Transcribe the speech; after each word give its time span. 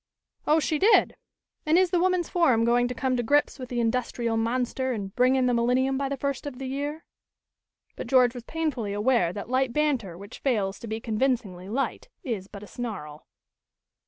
"Oh, 0.47 0.59
she 0.59 0.79
did! 0.79 1.15
and 1.63 1.77
is 1.77 1.91
the 1.91 1.99
Woman's 1.99 2.27
Forum 2.27 2.65
going 2.65 2.87
to 2.87 2.95
come 2.95 3.15
to 3.17 3.21
grips 3.21 3.59
with 3.59 3.69
the 3.69 3.79
industrial 3.79 4.35
monster 4.35 4.93
and 4.93 5.15
bring 5.15 5.35
in 5.35 5.45
the 5.45 5.53
millennium 5.53 5.95
by 5.95 6.09
the 6.09 6.17
first 6.17 6.47
of 6.47 6.57
the 6.57 6.65
year?" 6.65 7.05
But 7.95 8.07
George 8.07 8.33
was 8.33 8.41
painfully 8.45 8.93
aware 8.93 9.31
that 9.31 9.47
light 9.51 9.73
banter 9.73 10.17
which 10.17 10.39
fails 10.39 10.79
to 10.79 10.87
be 10.87 10.99
convincingly 10.99 11.69
light 11.69 12.09
is 12.23 12.47
but 12.47 12.63
a 12.63 12.67
snarl. 12.67 13.27